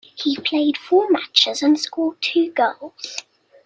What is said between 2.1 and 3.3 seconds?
two goals.